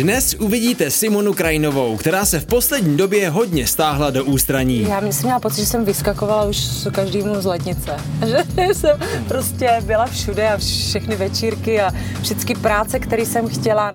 Dnes 0.00 0.34
uvidíte 0.38 0.90
Simonu 0.90 1.34
Krajinovou, 1.34 1.96
která 1.96 2.24
se 2.24 2.40
v 2.40 2.46
poslední 2.46 2.96
době 2.96 3.30
hodně 3.30 3.66
stáhla 3.66 4.10
do 4.10 4.24
ústraní. 4.24 4.82
Já 4.82 5.00
jsem 5.00 5.22
měla 5.22 5.40
pocit, 5.40 5.60
že 5.60 5.66
jsem 5.66 5.84
vyskakovala 5.84 6.44
už 6.44 6.68
každému 6.92 7.40
z 7.40 7.44
lednice. 7.44 7.96
Že 8.26 8.74
jsem 8.74 8.98
prostě 9.28 9.70
byla 9.80 10.06
všude 10.06 10.48
a 10.48 10.56
všechny 10.56 11.16
večírky 11.16 11.80
a 11.80 11.90
všechny 12.22 12.54
práce, 12.54 12.98
které 12.98 13.26
jsem 13.26 13.48
chtěla. 13.48 13.92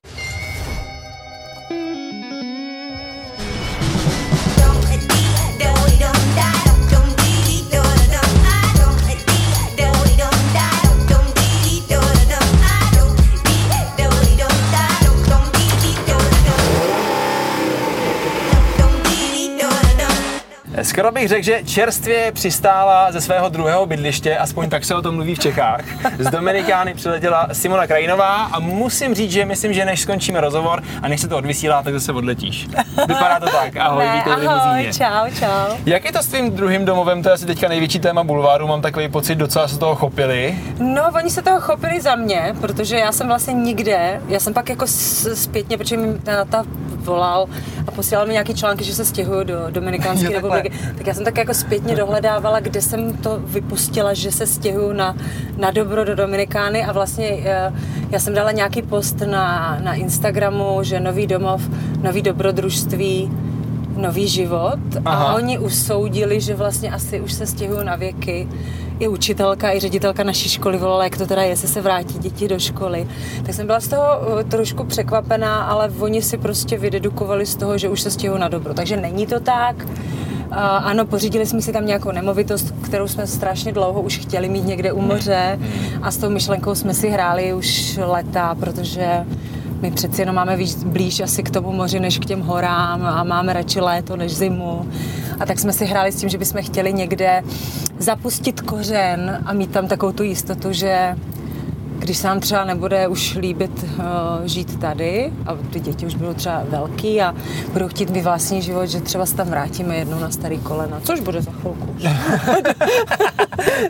Skoro 20.95 21.11
bych 21.11 21.27
řekl, 21.27 21.43
že 21.43 21.63
čerstvě 21.65 22.31
přistála 22.31 23.11
ze 23.11 23.21
svého 23.21 23.49
druhého 23.49 23.85
bydliště, 23.85 24.37
aspoň 24.37 24.69
tak 24.69 24.85
se 24.85 24.95
o 24.95 25.01
tom 25.01 25.15
mluví 25.15 25.35
v 25.35 25.39
Čechách. 25.39 25.81
Z 26.19 26.29
Dominikány 26.31 26.93
přiletěla 26.93 27.47
Simona 27.51 27.87
Krajinová 27.87 28.35
a 28.35 28.59
musím 28.59 29.15
říct, 29.15 29.31
že 29.31 29.45
myslím, 29.45 29.73
že 29.73 29.85
než 29.85 30.01
skončíme 30.01 30.41
rozhovor 30.41 30.83
a 31.01 31.07
než 31.07 31.21
se 31.21 31.27
to 31.27 31.37
odvysílá, 31.37 31.83
tak 31.83 31.93
zase 31.93 32.11
odletíš. 32.11 32.67
Vypadá 33.07 33.39
to 33.39 33.45
tak. 33.45 33.77
Ahoj, 33.77 34.05
ne, 34.05 34.13
vítej 34.15 34.47
ahoj, 34.47 34.89
čau, 34.91 35.39
čau. 35.39 35.77
Jak 35.85 36.05
je 36.05 36.11
to 36.11 36.23
s 36.23 36.27
tvým 36.27 36.51
druhým 36.51 36.85
domovem? 36.85 37.23
To 37.23 37.29
je 37.29 37.33
asi 37.33 37.45
teďka 37.45 37.67
největší 37.67 37.99
téma 37.99 38.23
bulváru, 38.23 38.67
mám 38.67 38.81
takový 38.81 39.09
pocit, 39.09 39.35
docela 39.35 39.67
se 39.67 39.79
toho 39.79 39.95
chopili. 39.95 40.59
No, 40.79 41.03
oni 41.15 41.29
se 41.29 41.41
toho 41.41 41.61
chopili 41.61 42.01
za 42.01 42.15
mě, 42.15 42.55
protože 42.61 42.95
já 42.95 43.11
jsem 43.11 43.27
vlastně 43.27 43.53
nikde, 43.53 44.21
já 44.27 44.39
jsem 44.39 44.53
pak 44.53 44.69
jako 44.69 44.85
zpětně, 45.33 45.77
protože 45.77 45.97
mi 45.97 46.19
táta 46.19 46.63
volal 47.05 47.47
a 47.87 47.91
posílal 47.91 48.25
mi 48.27 48.33
nějaký 48.33 48.53
články, 48.53 48.83
že 48.83 48.95
se 48.95 49.05
stěhuju 49.05 49.43
do 49.43 49.55
Dominikánské 49.69 50.29
republiky, 50.29 50.71
tak 50.97 51.07
já 51.07 51.13
jsem 51.13 51.25
tak 51.25 51.37
jako 51.37 51.53
zpětně 51.53 51.95
dohledávala, 51.95 52.59
kde 52.59 52.81
jsem 52.81 53.13
to 53.13 53.39
vypustila, 53.39 54.13
že 54.13 54.31
se 54.31 54.47
stěhuju 54.47 54.93
na, 54.93 55.15
na 55.57 55.71
dobro 55.71 56.05
do 56.05 56.15
Dominikány 56.15 56.83
a 56.83 56.91
vlastně 56.91 57.27
eh, 57.45 57.73
já 58.11 58.19
jsem 58.19 58.33
dala 58.33 58.51
nějaký 58.51 58.81
post 58.81 59.21
na, 59.25 59.77
na 59.83 59.93
Instagramu, 59.93 60.79
že 60.81 60.99
nový 60.99 61.27
domov, 61.27 61.61
nový 62.01 62.21
dobrodružství, 62.21 63.31
nový 63.97 64.27
život 64.27 64.79
Aha. 65.05 65.25
a 65.25 65.35
oni 65.35 65.59
usoudili, 65.59 66.41
že 66.41 66.55
vlastně 66.55 66.91
asi 66.91 67.21
už 67.21 67.33
se 67.33 67.45
stěhují 67.45 67.85
na 67.85 67.95
věky. 67.95 68.47
I 68.99 69.07
učitelka, 69.07 69.73
i 69.73 69.79
ředitelka 69.79 70.23
naší 70.23 70.49
školy 70.49 70.77
volala, 70.77 71.03
jak 71.03 71.17
to 71.17 71.25
teda 71.25 71.41
je, 71.41 71.49
jestli 71.49 71.67
se 71.67 71.81
vrátí 71.81 72.19
děti 72.19 72.47
do 72.47 72.59
školy. 72.59 73.07
Tak 73.45 73.55
jsem 73.55 73.65
byla 73.65 73.79
z 73.79 73.87
toho 73.87 74.05
eh, 74.39 74.43
trošku 74.43 74.83
překvapená, 74.83 75.63
ale 75.63 75.91
oni 75.99 76.21
si 76.21 76.37
prostě 76.37 76.77
vydedukovali 76.77 77.45
z 77.45 77.55
toho, 77.55 77.77
že 77.77 77.89
už 77.89 78.01
se 78.01 78.11
stěhují 78.11 78.41
na 78.41 78.47
dobro. 78.47 78.73
Takže 78.73 78.97
není 78.97 79.27
to 79.27 79.39
tak. 79.39 79.87
A 80.51 80.77
ano, 80.77 81.05
pořídili 81.05 81.45
jsme 81.45 81.61
si 81.61 81.73
tam 81.73 81.85
nějakou 81.85 82.11
nemovitost, 82.11 82.75
kterou 82.81 83.07
jsme 83.07 83.27
strašně 83.27 83.71
dlouho 83.71 84.01
už 84.01 84.17
chtěli 84.17 84.49
mít 84.49 84.65
někde 84.65 84.91
u 84.91 85.01
moře 85.01 85.59
a 86.01 86.11
s 86.11 86.17
tou 86.17 86.29
myšlenkou 86.29 86.75
jsme 86.75 86.93
si 86.93 87.09
hráli 87.09 87.53
už 87.53 87.99
leta, 88.05 88.55
protože 88.59 89.25
my 89.81 89.91
přeci 89.91 90.21
jenom 90.21 90.35
máme 90.35 90.57
víc 90.57 90.83
blíž 90.83 91.19
asi 91.19 91.43
k 91.43 91.49
tomu 91.49 91.71
moři, 91.71 91.99
než 91.99 92.19
k 92.19 92.25
těm 92.25 92.41
horám 92.41 93.05
a 93.05 93.23
máme 93.23 93.53
radši 93.53 93.81
léto 93.81 94.15
než 94.15 94.35
zimu. 94.35 94.85
A 95.39 95.45
tak 95.45 95.59
jsme 95.59 95.73
si 95.73 95.85
hráli 95.85 96.11
s 96.11 96.15
tím, 96.15 96.29
že 96.29 96.37
bychom 96.37 96.63
chtěli 96.63 96.93
někde 96.93 97.43
zapustit 98.05 98.61
kořen 98.61 99.43
a 99.45 99.53
mít 99.53 99.71
tam 99.71 99.87
takovou 99.87 100.11
tu 100.11 100.23
jistotu, 100.23 100.71
že 100.71 101.15
když 101.99 102.17
se 102.17 102.27
nám 102.27 102.39
třeba 102.39 102.65
nebude 102.65 103.07
už 103.07 103.35
líbit 103.35 103.83
uh, 103.83 104.03
žít 104.45 104.79
tady 104.79 105.33
a 105.45 105.57
ty 105.73 105.79
děti 105.79 106.05
už 106.05 106.15
budou 106.15 106.33
třeba 106.33 106.63
velký 106.69 107.21
a 107.21 107.35
budou 107.73 107.87
chtít 107.87 108.09
mít 108.09 108.21
vlastní 108.21 108.61
život, 108.61 108.85
že 108.85 109.01
třeba 109.01 109.25
se 109.25 109.35
tam 109.35 109.47
vrátíme 109.49 109.95
jednou 109.95 110.19
na 110.19 110.31
starý 110.31 110.57
kolena, 110.57 110.99
což 111.03 111.19
bude 111.19 111.41
za 111.41 111.51
chvilku. 111.51 111.95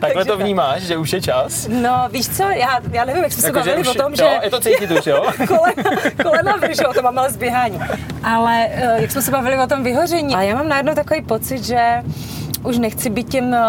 Takže 0.00 0.24
to 0.24 0.36
tak. 0.36 0.40
vnímáš, 0.40 0.82
že 0.82 0.96
už 0.96 1.12
je 1.12 1.20
čas? 1.20 1.68
No 1.68 2.08
víš 2.12 2.28
co, 2.28 2.42
já, 2.42 2.80
já 2.92 3.04
nevím, 3.04 3.22
jak 3.22 3.32
jsme 3.32 3.42
se 3.42 3.48
Jako, 3.48 3.58
že 3.58 3.64
bavili 3.64 3.88
už, 3.88 3.96
o 3.96 4.02
tom, 4.02 4.12
jo, 4.12 4.16
že 4.16 4.38
je 4.42 4.50
to 4.50 4.60
cítit 4.60 4.90
už, 4.90 5.06
jo? 5.06 5.24
kolena, 5.48 6.00
kolena 6.22 6.56
vyřešilo, 6.56 6.94
to 6.94 7.02
mám 7.02 7.18
ale 7.18 7.30
zběhání. 7.30 7.80
Ale 8.22 8.66
eh, 8.70 9.02
jak 9.02 9.10
jsme 9.10 9.22
se 9.22 9.30
bavili 9.30 9.58
o 9.58 9.66
tom 9.66 9.82
vyhoření, 9.82 10.34
a 10.34 10.42
já 10.42 10.54
mám 10.54 10.68
najednou 10.68 10.94
takový 10.94 11.22
pocit, 11.22 11.64
že 11.64 12.02
už 12.66 12.78
nechci 12.78 13.10
být 13.10 13.28
tím, 13.28 13.54
eh, 13.54 13.60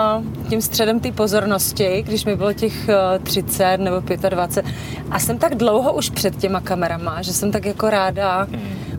tím 0.49 0.61
středem 0.61 0.99
té 0.99 1.11
pozornosti, 1.11 2.03
když 2.07 2.25
mi 2.25 2.35
bylo 2.35 2.53
těch 2.53 2.89
eh, 2.89 3.19
30 3.19 3.77
nebo 3.77 4.01
25. 4.29 4.75
A 5.11 5.19
jsem 5.19 5.37
tak 5.37 5.55
dlouho 5.55 5.93
už 5.93 6.09
před 6.09 6.35
těma 6.35 6.61
kamerama, 6.61 7.21
že 7.21 7.33
jsem 7.33 7.51
tak 7.51 7.65
jako 7.65 7.89
ráda 7.89 8.47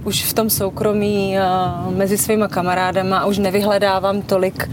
už 0.05 0.25
v 0.25 0.33
tom 0.33 0.51
soukromí 0.51 1.39
eh, 1.39 1.43
mezi 1.91 2.19
svýma 2.19 2.49
kamarádama 2.49 3.19
a 3.19 3.27
už 3.27 3.39
nevyhledávám 3.39 4.23
tolik 4.23 4.71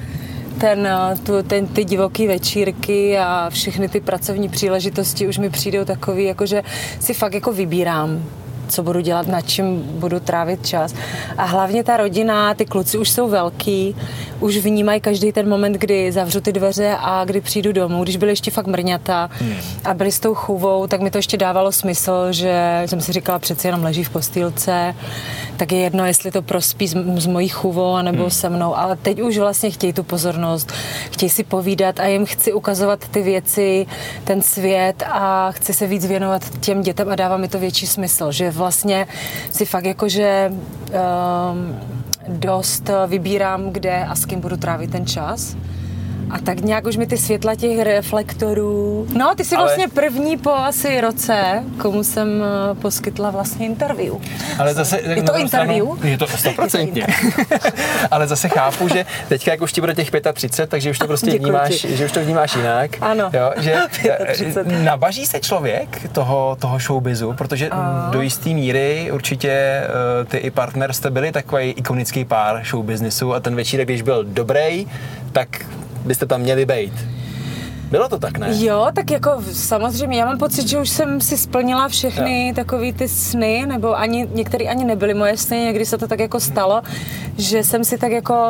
ten, 0.58 0.88
eh, 0.88 1.16
tu, 1.24 1.44
ten, 1.44 1.68
ty 1.68 1.84
divoký 1.84 2.28
večírky 2.28 3.18
a 3.18 3.50
všechny 3.50 3.90
ty 3.90 4.00
pracovní 4.00 4.50
příležitosti 4.50 5.28
už 5.28 5.38
mi 5.38 5.50
přijdou 5.50 5.86
takový, 5.86 6.24
jakože 6.24 6.64
si 7.00 7.14
fakt 7.14 7.34
jako 7.34 7.54
vybírám 7.54 8.24
co 8.70 8.84
budu 8.84 9.00
dělat, 9.00 9.28
na 9.28 9.42
čím 9.42 9.82
budu 9.84 10.20
trávit 10.20 10.68
čas. 10.68 10.94
A 11.38 11.46
hlavně 11.46 11.84
ta 11.84 11.98
rodina, 11.98 12.54
ty 12.54 12.66
kluci 12.66 12.98
už 12.98 13.10
jsou 13.10 13.30
velký, 13.30 13.96
už 14.40 14.58
vnímají 14.58 15.02
každý 15.02 15.32
ten 15.32 15.50
moment, 15.50 15.74
kdy 15.74 16.12
zavřu 16.12 16.42
ty 16.42 16.52
dveře 16.52 16.96
a 17.00 17.26
kdy 17.26 17.42
přijdu 17.42 17.72
domů. 17.72 18.04
Když 18.04 18.18
byli 18.18 18.32
ještě 18.32 18.52
fakt 18.52 18.68
mrňata 18.68 19.30
a 19.84 19.94
byli 19.94 20.12
s 20.12 20.20
tou 20.20 20.36
chůvou, 20.36 20.88
tak 20.88 21.02
mi 21.02 21.12
to 21.12 21.18
ještě 21.18 21.38
dávalo 21.38 21.72
smysl, 21.72 22.32
že 22.32 22.84
jsem 22.86 23.02
si 23.02 23.12
říkala, 23.12 23.40
přeci 23.40 23.68
jenom 23.68 23.84
leží 23.84 24.04
v 24.04 24.10
postýlce, 24.10 24.96
tak 25.58 25.72
je 25.72 25.80
jedno, 25.80 26.06
jestli 26.06 26.32
to 26.32 26.42
prospí 26.42 26.88
s, 26.88 26.96
s 27.18 27.28
mojí 27.28 27.48
chůvou 27.50 27.94
anebo 27.94 28.30
se 28.30 28.50
mnou, 28.50 28.78
ale 28.78 28.96
teď 28.96 29.22
už 29.22 29.38
vlastně 29.38 29.72
chtějí 29.72 29.94
tu 29.94 30.04
pozornost, 30.04 30.72
chtějí 31.12 31.30
si 31.30 31.44
povídat 31.44 32.00
a 32.00 32.06
jim 32.06 32.26
chci 32.26 32.54
ukazovat 32.54 33.08
ty 33.08 33.22
věci, 33.22 33.86
ten 34.24 34.42
svět 34.42 35.04
a 35.12 35.52
chci 35.52 35.74
se 35.74 35.88
víc 35.88 36.06
věnovat 36.06 36.42
těm 36.60 36.82
dětem 36.82 37.10
a 37.10 37.16
dává 37.16 37.38
mi 37.38 37.48
to 37.48 37.60
větší 37.60 37.88
smysl, 37.88 38.32
že 38.32 38.52
vlastně 38.56 39.08
si 39.52 39.66
fakt 39.66 39.86
jakože 39.86 40.52
um, 40.52 41.80
dost 42.28 42.90
vybírám, 43.08 43.70
kde 43.70 44.06
a 44.06 44.16
s 44.16 44.26
kým 44.26 44.42
budu 44.42 44.58
trávit 44.58 44.92
ten 44.92 45.06
čas. 45.06 45.56
A 46.32 46.40
tak 46.40 46.62
nějak 46.62 46.86
už 46.88 46.98
mi 46.98 47.08
ty 47.08 47.18
světla 47.18 47.56
těch 47.56 47.80
reflektorů... 47.82 49.08
No, 49.18 49.36
ty 49.36 49.46
jsi 49.46 49.56
Ale- 49.56 49.66
vlastně 49.66 49.88
první 49.88 50.38
po 50.38 50.52
asi 50.54 51.02
roce, 51.02 51.64
komu 51.78 52.04
jsem 52.04 52.44
eh, 52.44 52.76
poskytla 52.76 53.30
vlastně 53.32 53.66
interview. 53.66 54.14
Ale 54.60 54.74
zase, 54.74 55.00
Je 55.02 55.16
to 55.16 55.22
druhou 55.22 55.40
interview? 55.40 55.86
Stranu, 55.86 55.98
je 56.12 56.18
to 56.18 56.28
stoprocentně. 56.28 57.08
Ale 58.12 58.28
zase 58.28 58.50
chápu, 58.50 58.88
že 58.88 59.06
teďka, 59.30 59.52
jak 59.52 59.62
už 59.62 59.72
ti 59.74 59.82
bude 59.82 59.96
těch 59.96 60.12
35, 60.34 60.70
takže 60.70 60.90
už 60.92 61.00
to 61.00 61.08
prostě 61.08 61.32
Děkuji 61.32 61.44
vnímáš, 61.44 61.82
ti. 61.82 61.98
že 61.98 62.06
už 62.06 62.12
to 62.12 62.20
vnímáš 62.20 62.56
jinak. 62.56 62.92
Ano. 63.02 63.30
Jo, 63.34 63.52
že 63.58 63.76
35. 64.34 64.84
nabaží 64.84 65.26
se 65.26 65.40
člověk 65.40 66.10
toho, 66.12 66.58
toho 66.60 66.80
showbizu, 66.80 67.34
protože 67.34 67.70
A. 67.70 68.10
do 68.12 68.22
jisté 68.22 68.50
míry 68.50 69.10
určitě 69.14 69.50
eh, 69.52 70.26
ty 70.26 70.38
i 70.38 70.52
partner 70.52 70.94
jste 70.94 71.10
byli 71.10 71.32
takový 71.32 71.72
ikonický 71.72 72.26
pár 72.26 72.62
showbiznisu 72.66 73.34
a 73.34 73.40
ten 73.40 73.56
večírek, 73.56 73.88
když 73.88 74.02
byl 74.02 74.24
dobrý, 74.24 74.88
tak 75.32 75.66
byste 76.06 76.26
tam 76.26 76.42
měli 76.42 76.66
být. 76.66 76.94
Bylo 77.92 78.10
to 78.10 78.20
tak, 78.20 78.38
ne? 78.38 78.48
Jo, 78.52 78.88
tak 78.94 79.12
jako 79.12 79.32
samozřejmě, 79.52 80.20
já 80.20 80.26
mám 80.26 80.38
pocit, 80.38 80.68
že 80.68 80.80
už 80.80 80.90
jsem 80.90 81.22
si 81.22 81.38
splnila 81.38 81.88
všechny 81.88 82.54
takové 82.56 82.94
ty 82.94 83.08
sny, 83.08 83.66
nebo 83.68 84.00
ani, 84.00 84.28
některé 84.34 84.66
ani 84.66 84.86
nebyly 84.86 85.14
moje 85.14 85.38
sny, 85.38 85.58
někdy 85.58 85.86
se 85.86 85.98
to 85.98 86.08
tak 86.08 86.20
jako 86.20 86.40
stalo, 86.40 86.82
že 87.38 87.64
jsem 87.64 87.84
si 87.84 87.98
tak 87.98 88.12
jako, 88.12 88.50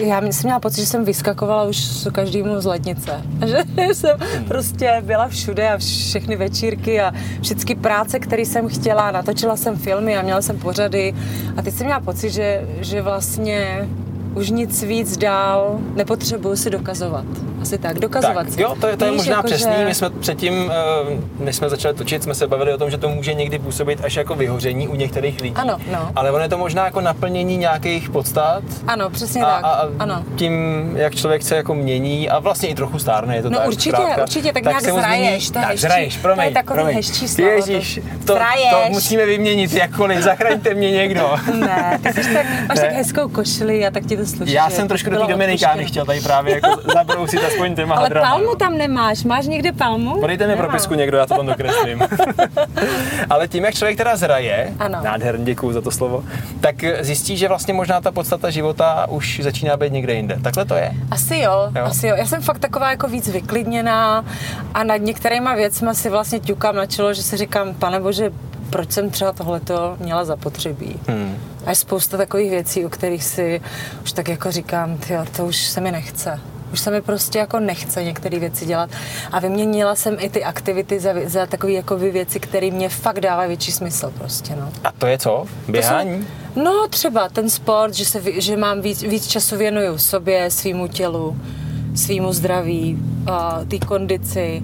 já 0.00 0.22
jsem 0.22 0.42
měla 0.42 0.60
pocit, 0.60 0.80
že 0.80 0.86
jsem 0.86 1.04
vyskakovala 1.04 1.64
už 1.64 2.08
každému 2.12 2.60
z 2.60 2.64
lednice. 2.64 3.22
Že 3.46 3.94
jsem 3.94 4.18
prostě 4.48 5.02
byla 5.04 5.28
všude 5.28 5.68
a 5.68 5.78
všechny 5.78 6.36
večírky 6.36 7.00
a 7.00 7.12
všechny 7.42 7.74
práce, 7.74 8.18
které 8.18 8.42
jsem 8.42 8.68
chtěla, 8.68 9.10
natočila 9.10 9.56
jsem 9.56 9.76
filmy 9.76 10.16
a 10.16 10.22
měla 10.22 10.42
jsem 10.42 10.58
pořady 10.58 11.14
a 11.56 11.62
teď 11.62 11.74
jsem 11.74 11.86
měla 11.86 12.00
pocit, 12.00 12.30
že, 12.30 12.68
že 12.80 13.02
vlastně 13.02 13.88
už 14.36 14.50
nic 14.50 14.82
víc 14.82 15.16
dál 15.16 15.80
nepotřebuju 15.94 16.56
si 16.56 16.70
dokazovat. 16.70 17.24
Asi 17.66 17.78
tak, 17.78 17.98
dokazovat 17.98 18.46
Tak, 18.46 18.54
si. 18.54 18.62
jo, 18.62 18.74
to 18.80 18.86
je, 18.86 18.96
to 18.96 19.04
je 19.04 19.10
Víš, 19.10 19.18
možná 19.18 19.36
jako, 19.36 19.46
přesný. 19.46 19.72
že- 19.78 19.84
My 19.84 19.94
jsme 19.94 20.10
předtím, 20.10 20.72
eh, 20.72 21.44
než 21.44 21.56
jsme 21.56 21.70
začali 21.70 21.94
točit, 21.94 22.22
jsme 22.22 22.34
se 22.34 22.46
bavili 22.46 22.72
o 22.74 22.78
tom, 22.78 22.90
že 22.90 22.98
to 22.98 23.08
může 23.08 23.34
někdy 23.34 23.58
působit 23.58 24.00
až 24.04 24.16
jako 24.16 24.34
vyhoření 24.34 24.88
u 24.88 24.94
některých 24.94 25.40
lidí. 25.40 25.54
Ano, 25.56 25.78
no. 25.92 26.10
Ale 26.16 26.30
ono 26.30 26.42
je 26.42 26.48
to 26.48 26.58
možná 26.58 26.84
jako 26.84 27.00
naplnění 27.00 27.56
nějakých 27.56 28.10
podstat. 28.10 28.62
Ano, 28.86 29.10
přesně 29.10 29.42
A, 29.42 29.46
tak. 29.46 29.64
a, 29.64 29.68
a 29.68 29.88
ano. 29.98 30.24
tím, 30.36 30.52
jak 30.96 31.14
člověk 31.14 31.42
se 31.42 31.56
jako 31.56 31.74
mění 31.74 32.28
a 32.30 32.38
vlastně 32.38 32.68
i 32.68 32.74
trochu 32.74 32.98
stárne, 32.98 33.36
je 33.36 33.42
to 33.42 33.50
No 33.50 33.58
tak. 33.58 33.66
určitě, 33.68 33.96
zkrátka, 33.96 34.22
určitě, 34.22 34.52
tak 34.52 34.62
nějak 34.64 34.80
se 34.80 34.92
mu 34.92 34.98
zraješ, 34.98 35.48
změní- 35.48 35.52
to 35.52 35.58
je 35.58 35.64
tak, 35.66 35.78
zraješ, 35.78 36.16
promiň, 36.16 36.42
To 36.44 36.48
je 36.50 36.54
takový 36.54 36.76
promiň. 36.76 36.96
hezčí 36.96 37.28
slovo, 37.28 37.50
Ježíš, 37.50 37.94
to- 37.94 38.00
to, 38.18 38.26
to, 38.26 38.32
zraješ. 38.32 38.88
musíme 38.90 39.26
vyměnit 39.26 39.72
jakkoliv, 39.72 40.18
zachraňte 40.22 40.74
mě 40.74 40.90
někdo. 40.90 41.30
Ne, 41.54 41.98
ty 42.14 42.22
jsi 42.24 42.34
tak, 42.34 42.46
máš 42.68 42.76
Ne. 42.78 42.82
tak 42.82 42.92
hezkou 42.92 43.28
košili 43.28 43.86
a 43.86 43.90
tak 43.90 44.06
ti 44.06 44.16
to 44.16 44.26
sluší. 44.26 44.52
Já 44.52 44.70
jsem 44.70 44.88
trošku 44.88 45.10
do 45.10 45.20
té 45.20 45.32
Dominikány 45.32 45.84
chtěl 45.84 46.04
tady 46.06 46.20
právě 46.20 46.54
jako 46.54 46.80
zabrousit 46.94 47.40
a 47.44 47.50
aspoň 47.56 47.74
těma 47.76 47.94
Ale 47.94 48.02
hadrama. 48.04 48.28
palmu 48.30 48.54
tam 48.54 48.78
nemáš. 48.78 49.24
Máš 49.24 49.46
někde 49.46 49.72
palmu? 49.72 50.20
Podejte 50.20 50.46
mi 50.46 50.56
propisku 50.56 50.94
někdo, 50.94 51.18
já 51.18 51.26
to 51.26 51.36
tam 51.36 51.46
dokreslím. 51.46 52.02
Ale 53.30 53.48
tím, 53.48 53.64
jak 53.64 53.74
člověk 53.74 53.96
teda 53.98 54.16
zraje, 54.16 54.72
Ano. 54.78 54.98
nádherně 55.04 55.44
děkuju 55.44 55.72
za 55.72 55.80
to 55.80 55.90
slovo, 55.90 56.24
tak 56.60 56.74
zjistí, 57.00 57.36
že 57.36 57.48
vlastně 57.48 57.74
možná 57.74 58.00
ta 58.00 58.12
podstata 58.12 58.50
života 58.50 59.06
už 59.10 59.40
začíná 59.42 59.76
být 59.76 59.92
někde 59.92 60.14
jinde. 60.14 60.38
Takhle 60.42 60.64
to 60.64 60.74
je. 60.74 60.92
Asi 61.10 61.36
jo, 61.36 61.42
Jo. 61.52 61.70
jo, 61.76 61.84
asi 61.84 62.06
jo. 62.06 62.16
Já 62.16 62.26
jsem 62.26 62.42
fakt 62.42 62.58
taková 62.58 62.90
jako 62.90 63.08
víc 63.08 63.28
vyklidněná 63.28 64.24
a 64.74 64.84
nad 64.84 64.96
některýma 64.96 65.54
věcma 65.54 65.94
si 65.94 66.10
vlastně 66.10 66.40
ťukám 66.40 66.76
na 66.76 66.86
čelo, 66.86 67.14
že 67.14 67.22
si 67.22 67.36
říkám, 67.36 67.74
pane 67.74 68.00
bože, 68.00 68.30
proč 68.70 68.92
jsem 68.92 69.10
třeba 69.10 69.32
tohleto 69.32 69.96
měla 70.00 70.24
zapotřebí. 70.24 70.96
Hmm. 71.08 71.38
A 71.66 71.70
je 71.70 71.76
spousta 71.76 72.16
takových 72.16 72.50
věcí, 72.50 72.84
o 72.86 72.88
kterých 72.88 73.24
si 73.24 73.60
už 74.02 74.12
tak 74.12 74.28
jako 74.28 74.50
říkám, 74.50 74.96
tyjo, 74.98 75.24
to 75.36 75.44
už 75.46 75.56
se 75.56 75.80
mi 75.80 75.92
nechce. 75.92 76.40
Už 76.72 76.80
se 76.80 76.90
mi 76.90 77.00
prostě 77.00 77.38
jako 77.38 77.60
nechce 77.60 78.04
některé 78.04 78.38
věci 78.38 78.66
dělat. 78.66 78.90
A 79.32 79.40
vyměnila 79.40 79.94
jsem 79.94 80.16
i 80.18 80.28
ty 80.28 80.44
aktivity 80.44 81.00
za, 81.00 81.10
za 81.26 81.46
takové 81.46 81.72
jako 81.72 81.96
věci, 81.96 82.40
které 82.40 82.70
mě 82.70 82.88
fakt 82.88 83.20
dávají 83.20 83.48
větší 83.48 83.72
smysl 83.72 84.12
prostě, 84.18 84.56
no. 84.56 84.72
A 84.84 84.92
to 84.92 85.06
je 85.06 85.18
co? 85.18 85.46
Běhání? 85.68 86.18
To 86.18 86.24
jsou, 86.54 86.62
no 86.62 86.88
třeba 86.90 87.28
ten 87.28 87.50
sport, 87.50 87.94
že, 87.94 88.04
se, 88.04 88.22
že 88.40 88.56
mám 88.56 88.80
víc, 88.80 89.02
víc 89.02 89.26
času 89.26 89.56
věnuju 89.56 89.98
sobě, 89.98 90.50
svýmu 90.50 90.88
tělu, 90.88 91.36
svýmu 91.94 92.32
zdraví, 92.32 92.98
té 93.68 93.78
kondici, 93.78 94.62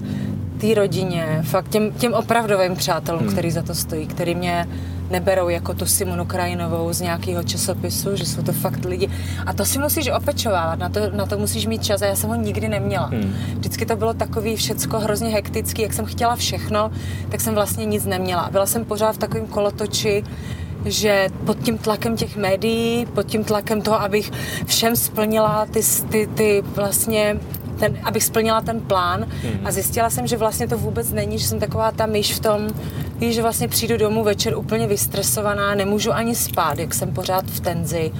té 0.61 0.73
rodině, 0.73 1.43
fakt 1.43 1.69
těm, 1.69 1.91
těm 1.91 2.13
opravdovým 2.13 2.75
přátelům, 2.75 3.21
hmm. 3.21 3.31
který 3.31 3.51
za 3.51 3.61
to 3.61 3.75
stojí, 3.75 4.07
který 4.07 4.35
mě 4.35 4.67
neberou 5.13 5.49
jako 5.49 5.73
tu 5.73 5.85
Simonu 5.85 6.25
Krajinovou 6.25 6.93
z 6.93 7.01
nějakého 7.01 7.43
časopisu, 7.43 8.15
že 8.15 8.25
jsou 8.25 8.41
to 8.43 8.53
fakt 8.53 8.85
lidi. 8.85 9.09
A 9.45 9.53
to 9.53 9.65
si 9.65 9.79
musíš 9.79 10.09
opečovávat, 10.09 10.79
na 10.79 10.89
to, 10.89 10.99
na 11.13 11.25
to 11.25 11.37
musíš 11.37 11.65
mít 11.65 11.83
čas 11.83 12.01
a 12.01 12.05
já 12.05 12.15
jsem 12.15 12.29
ho 12.29 12.35
nikdy 12.35 12.67
neměla. 12.69 13.05
Hmm. 13.05 13.33
Vždycky 13.53 13.85
to 13.85 13.95
bylo 13.95 14.13
takový 14.13 14.55
všecko 14.55 14.99
hrozně 14.99 15.29
hektický, 15.29 15.81
jak 15.81 15.93
jsem 15.93 16.05
chtěla 16.05 16.35
všechno, 16.35 16.91
tak 17.29 17.41
jsem 17.41 17.53
vlastně 17.53 17.85
nic 17.85 18.05
neměla. 18.05 18.49
Byla 18.51 18.65
jsem 18.65 18.85
pořád 18.85 19.15
v 19.15 19.17
takovém 19.17 19.47
kolotoči, 19.47 20.23
že 20.85 21.29
pod 21.45 21.57
tím 21.59 21.77
tlakem 21.77 22.17
těch 22.17 22.37
médií, 22.37 23.05
pod 23.05 23.23
tím 23.23 23.43
tlakem 23.43 23.81
toho, 23.81 24.01
abych 24.01 24.31
všem 24.65 24.95
splnila 24.95 25.65
ty, 25.65 25.81
ty, 26.09 26.27
ty 26.27 26.63
vlastně 26.75 27.37
ten, 27.79 27.97
abych 28.03 28.23
splnila 28.23 28.61
ten 28.61 28.79
plán 28.79 29.27
a 29.65 29.71
zjistila 29.71 30.09
jsem, 30.09 30.27
že 30.27 30.37
vlastně 30.37 30.67
to 30.67 30.77
vůbec 30.77 31.11
není, 31.11 31.39
že 31.39 31.47
jsem 31.47 31.59
taková 31.59 31.91
ta 31.91 32.05
myš 32.05 32.33
v 32.33 32.39
tom, 32.39 32.67
že 33.21 33.41
vlastně 33.41 33.67
přijdu 33.67 33.97
domů 33.97 34.23
večer 34.23 34.57
úplně 34.57 34.87
vystresovaná, 34.87 35.75
nemůžu 35.75 36.13
ani 36.13 36.35
spát, 36.35 36.79
jak 36.79 36.93
jsem 36.93 37.11
pořád 37.11 37.45
v 37.45 37.59
tenzi. 37.59 38.11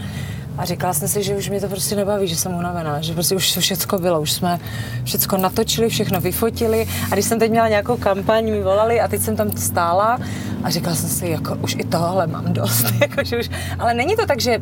A 0.58 0.66
říkala 0.66 0.94
jsem 0.94 1.08
si, 1.08 1.24
že 1.24 1.36
už 1.36 1.50
mě 1.50 1.62
to 1.62 1.68
prostě 1.68 1.96
nebaví, 1.96 2.28
že 2.28 2.36
jsem 2.36 2.54
unavená, 2.54 3.02
že 3.02 3.14
prostě 3.14 3.36
už 3.36 3.54
to 3.54 3.60
všecko 3.60 3.98
bylo, 3.98 4.22
už 4.22 4.32
jsme 4.32 4.60
všecko 5.04 5.38
natočili, 5.38 5.90
všechno 5.90 6.22
vyfotili 6.22 6.88
a 7.12 7.14
když 7.14 7.26
jsem 7.26 7.40
teď 7.40 7.52
měla 7.52 7.68
nějakou 7.68 7.98
kampaň, 7.98 8.44
mi 8.46 8.64
volali 8.64 9.02
a 9.02 9.08
teď 9.08 9.22
jsem 9.22 9.36
tam 9.36 9.52
stála 9.52 10.20
a 10.64 10.70
říkala 10.70 10.96
jsem 10.96 11.10
si, 11.10 11.28
jako 11.28 11.56
už 11.56 11.76
i 11.80 11.84
tohle 11.84 12.28
mám 12.28 12.54
dost, 12.54 12.86
jako, 13.02 13.24
že 13.24 13.40
už, 13.40 13.50
ale 13.80 13.94
není 13.94 14.16
to 14.16 14.26
tak, 14.26 14.42
že 14.42 14.62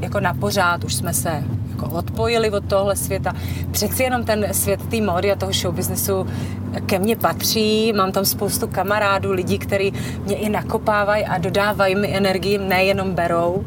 jako 0.00 0.20
na 0.20 0.34
pořád 0.34 0.84
už 0.84 0.94
jsme 0.94 1.14
se 1.14 1.44
jako 1.82 1.96
odpojili 1.96 2.50
od 2.50 2.64
tohle 2.64 2.96
světa. 2.96 3.32
Přeci 3.70 4.02
jenom 4.02 4.24
ten 4.24 4.46
svět 4.52 4.80
té 4.90 5.00
módy 5.00 5.32
a 5.32 5.36
toho 5.36 5.52
showbiznesu 5.52 6.26
ke 6.86 6.98
mně 6.98 7.16
patří, 7.16 7.92
mám 7.92 8.12
tam 8.12 8.24
spoustu 8.24 8.68
kamarádů, 8.68 9.32
lidí, 9.32 9.58
kteří 9.58 9.92
mě 10.24 10.36
i 10.36 10.48
nakopávají 10.48 11.24
a 11.24 11.38
dodávají 11.38 11.94
mi 11.94 12.16
energii, 12.16 12.58
nejenom 12.58 13.10
berou. 13.14 13.64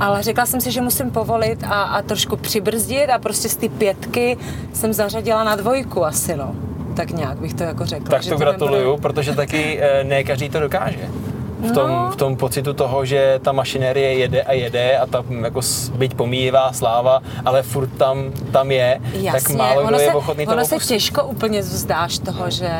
Ale 0.00 0.22
řekla 0.22 0.46
jsem 0.46 0.60
si, 0.60 0.72
že 0.72 0.80
musím 0.80 1.10
povolit 1.10 1.64
a, 1.64 1.82
a 1.82 2.02
trošku 2.02 2.36
přibrzdit 2.36 3.10
a 3.10 3.18
prostě 3.18 3.48
z 3.48 3.56
ty 3.56 3.68
pětky 3.68 4.36
jsem 4.72 4.92
zařadila 4.92 5.44
na 5.44 5.56
dvojku 5.56 6.04
asi, 6.04 6.36
no. 6.36 6.54
Tak 6.96 7.10
nějak 7.10 7.38
bych 7.40 7.54
to 7.54 7.62
jako 7.62 7.86
řekla. 7.86 8.08
Tak 8.10 8.22
to 8.22 8.28
nebude- 8.30 8.44
gratuluju, 8.44 8.96
protože 8.96 9.34
taky 9.34 9.78
eh, 9.80 10.04
ne 10.04 10.24
každý 10.24 10.48
to 10.48 10.60
dokáže. 10.60 10.98
V 11.58 11.72
tom, 11.72 11.90
No. 11.90 12.10
v 12.10 12.16
tom 12.16 12.36
pocitu 12.36 12.72
toho, 12.74 13.04
že 13.04 13.40
ta 13.42 13.52
mašinérie 13.52 14.14
jede 14.14 14.42
a 14.42 14.52
jede 14.52 14.98
a 14.98 15.06
ta 15.06 15.20
hm, 15.20 15.44
jako 15.44 15.60
byť 15.94 16.14
pomíjivá 16.14 16.72
sláva, 16.72 17.22
ale 17.44 17.62
furt 17.62 17.90
tam, 17.98 18.32
tam 18.52 18.70
je, 18.70 19.00
tak 19.32 19.48
málo 19.50 19.86
kdo 19.86 19.98
je 19.98 20.14
ochotný 20.14 20.46
to 20.46 20.52
ono 20.52 20.64
se 20.64 20.76
těžko 20.76 21.24
úplně 21.24 21.60
vzdáš 21.60 22.18
toho, 22.18 22.50
že 22.50 22.70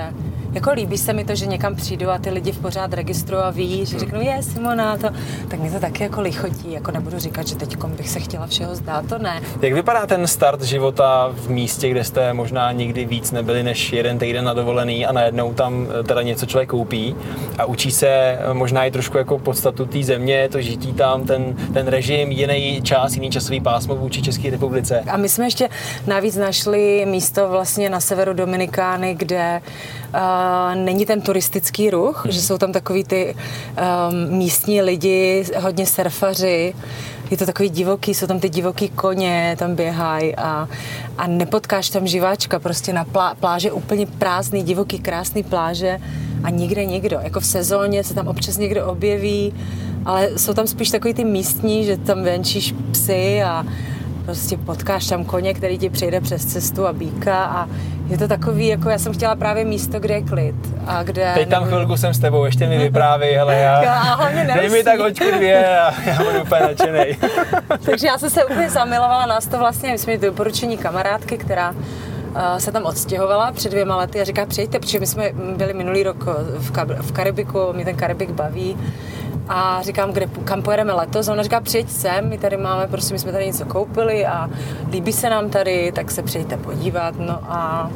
jako 0.53 0.73
líbí 0.73 0.99
se 0.99 1.13
mi 1.13 1.25
to, 1.25 1.35
že 1.35 1.47
někam 1.47 1.75
přijdu 1.75 2.11
a 2.11 2.19
ty 2.19 2.31
lidi 2.31 2.53
v 2.53 2.59
pořád 2.59 2.95
registrují 2.95 3.43
a 3.43 3.51
ví, 3.51 3.87
že 3.87 3.99
řeknou, 3.99 4.21
je 4.21 4.43
Simona, 4.43 4.97
to, 4.97 5.09
tak 5.49 5.61
mi 5.61 5.71
to 5.71 5.81
taky 5.81 6.03
jako 6.03 6.21
lichotí, 6.21 6.73
jako 6.73 6.91
nebudu 6.91 7.19
říkat, 7.19 7.47
že 7.47 7.57
teď 7.57 7.77
bych 7.85 8.09
se 8.09 8.21
chtěla 8.21 8.47
všeho 8.47 8.75
zdát, 8.75 9.07
to 9.09 9.19
ne. 9.19 9.41
Jak 9.63 9.73
vypadá 9.73 10.07
ten 10.07 10.27
start 10.27 10.63
života 10.63 11.33
v 11.33 11.51
místě, 11.51 11.89
kde 11.91 12.05
jste 12.05 12.33
možná 12.33 12.73
nikdy 12.73 13.05
víc 13.05 13.33
nebyli 13.33 13.63
než 13.63 13.93
jeden 13.93 14.19
týden 14.19 14.45
na 14.45 14.55
dovolený 14.55 15.07
a 15.07 15.13
najednou 15.13 15.55
tam 15.55 15.87
eh, 16.01 16.03
teda 16.03 16.23
něco 16.23 16.47
člověk 16.47 16.69
koupí 16.69 17.17
a 17.59 17.65
učí 17.65 17.91
se 17.91 18.09
eh, 18.09 18.39
možná 18.53 18.85
i 18.85 18.91
trošku 18.91 19.19
jako 19.19 19.39
podstatu 19.39 19.87
té 19.87 20.03
země, 20.03 20.49
to 20.53 20.61
žití 20.61 20.93
tam, 20.93 21.25
ten, 21.25 21.57
ten 21.75 21.87
režim, 21.87 22.33
jiný 22.33 22.83
čas, 22.83 23.15
jiný 23.15 23.31
časový 23.31 23.61
pásmo 23.61 23.97
vůči 23.97 24.23
České 24.23 24.51
republice. 24.51 25.01
A 25.11 25.17
my 25.17 25.29
jsme 25.29 25.47
ještě 25.47 25.69
navíc 26.07 26.37
našli 26.37 27.07
místo 27.07 27.49
vlastně 27.49 27.91
na 27.91 28.01
severu 28.01 28.33
Dominikány, 28.33 29.15
kde 29.15 29.61
uh, 30.15 30.21
není 30.75 31.07
ten 31.07 31.21
turistický 31.21 31.91
ruch, 31.91 32.27
že 32.29 32.43
jsou 32.43 32.59
tam 32.59 32.73
takový 32.73 33.05
ty 33.05 33.35
um, 33.35 34.39
místní 34.39 34.83
lidi, 34.83 35.45
hodně 35.61 35.87
surfaři, 35.87 36.75
je 37.31 37.37
to 37.37 37.47
takový 37.47 37.69
divoký, 37.69 38.15
jsou 38.15 38.27
tam 38.27 38.41
ty 38.41 38.49
divoký 38.49 38.89
koně, 38.89 39.57
tam 39.59 39.75
běhají 39.75 40.37
a, 40.37 40.69
a 41.19 41.27
nepotkáš 41.27 41.91
tam 41.91 42.07
živáčka, 42.07 42.59
prostě 42.59 42.93
na 42.93 43.05
plá, 43.05 43.35
pláže 43.35 43.73
úplně 43.73 44.07
prázdný, 44.07 44.63
divoký, 44.63 44.99
krásný 44.99 45.43
pláže 45.43 45.99
a 46.45 46.51
nikde 46.51 46.85
nikdo. 46.85 47.19
Jako 47.23 47.41
v 47.41 47.47
sezóně 47.47 48.05
se 48.05 48.15
tam 48.15 48.29
občas 48.29 48.57
někdo 48.57 48.87
objeví, 48.87 49.55
ale 50.05 50.31
jsou 50.37 50.55
tam 50.55 50.67
spíš 50.67 50.91
takový 50.91 51.15
ty 51.15 51.25
místní, 51.25 51.85
že 51.85 51.97
tam 51.97 52.23
venčíš 52.23 52.75
psy 52.93 53.43
a 53.43 53.67
prostě 54.29 54.57
potkáš 54.57 55.07
tam 55.07 55.25
koně, 55.25 55.55
který 55.55 55.79
ti 55.79 55.91
přijde 55.91 56.21
přes 56.21 56.45
cestu 56.45 56.87
a 56.87 56.93
býka 56.93 57.45
a 57.45 57.69
je 58.09 58.19
to 58.19 58.29
takový, 58.29 58.67
jako 58.67 58.91
já 58.91 58.99
jsem 58.99 59.13
chtěla 59.13 59.37
právě 59.37 59.65
místo, 59.65 60.01
kde 60.01 60.15
je 60.15 60.23
klid 60.23 60.55
a 60.87 61.03
kde... 61.03 61.33
Teď 61.35 61.49
tam 61.49 61.65
chvilku 61.65 61.97
jsem 61.97 62.15
s 62.15 62.19
tebou, 62.19 62.45
ještě 62.45 62.67
mi 62.67 62.79
vyprávěj, 62.79 63.35
hele, 63.35 63.55
já, 63.55 63.93
hlavně 64.15 64.51
dej 64.55 64.71
mi 64.71 64.85
tak 64.85 65.01
hoďku 65.01 65.25
dvě 65.37 65.79
a 65.79 65.95
já 66.05 66.17
budu 66.17 66.43
úplně 66.43 66.61
nadšenej. 66.61 67.17
Takže 67.87 68.07
já 68.07 68.19
jsem 68.19 68.31
se 68.31 68.45
úplně 68.45 68.71
zamilovala, 68.71 69.27
nás 69.27 69.47
to 69.47 69.59
vlastně, 69.59 69.93
my 69.93 69.99
jsme 69.99 70.11
měli 70.11 70.27
doporučení 70.27 70.79
kamarádky, 70.79 71.39
která 71.39 71.75
eh, 72.37 72.61
se 72.61 72.73
tam 72.73 72.85
odstěhovala 72.85 73.53
před 73.53 73.69
dvěma 73.69 73.97
lety 73.97 74.21
a 74.21 74.25
říká, 74.25 74.47
přijďte, 74.47 74.79
protože 74.79 75.01
my 75.01 75.07
jsme 75.07 75.31
byli 75.57 75.75
minulý 75.75 76.03
rok 76.03 76.25
v, 76.59 76.73
Kab- 76.73 76.97
v 77.01 77.13
Karibiku, 77.13 77.59
mě 77.73 77.85
ten 77.85 77.97
Karibik 77.97 78.31
baví. 78.31 78.77
A 79.49 79.83
říkám, 79.83 80.13
kde, 80.13 80.27
kam 80.45 80.63
pojedeme 80.63 80.93
letos? 80.93 81.29
A 81.29 81.33
ona 81.33 81.43
říká, 81.43 81.61
přijď 81.61 81.91
sem, 81.91 82.29
my 82.29 82.39
tady 82.39 82.57
máme, 82.57 82.87
prostě 82.87 83.15
my 83.15 83.19
jsme 83.19 83.33
tady 83.33 83.47
něco 83.47 83.65
koupili 83.65 84.27
a 84.27 84.51
líbí 84.91 85.13
se 85.13 85.31
nám 85.31 85.51
tady, 85.51 85.93
tak 85.93 86.11
se 86.11 86.23
přijďte 86.23 86.57
podívat. 86.57 87.15
No 87.19 87.39
a 87.43 87.91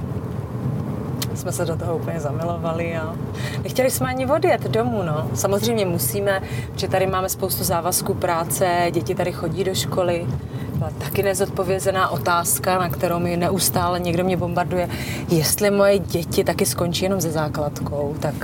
jsme 1.35 1.53
se 1.53 1.65
do 1.65 1.77
toho 1.77 1.97
úplně 1.97 2.21
zamilovali 2.21 2.97
a 2.97 3.15
nechtěli 3.63 3.91
jsme 3.91 4.07
ani 4.07 4.27
odjet 4.27 4.63
domů, 4.63 5.03
no. 5.03 5.29
Samozřejmě 5.35 5.87
musíme, 5.87 6.43
protože 6.73 6.89
tady 6.89 7.07
máme 7.07 7.29
spoustu 7.29 7.65
závazků 7.65 8.15
práce, 8.15 8.87
děti 8.91 9.15
tady 9.15 9.33
chodí 9.33 9.65
do 9.65 9.75
školy. 9.75 10.27
Byla 10.83 10.93
taky 10.99 11.23
nezodpovězená 11.23 12.09
otázka, 12.09 12.79
na 12.79 12.89
kterou 12.89 13.19
mi 13.19 13.37
neustále 13.37 14.01
někdo 14.01 14.25
mě 14.25 14.37
bombarduje, 14.37 14.89
jestli 15.29 15.71
moje 15.71 15.99
děti 15.99 16.45
taky 16.45 16.67
skončí 16.67 17.05
jenom 17.05 17.21
se 17.21 17.31
základkou, 17.31 18.17
tak 18.21 18.35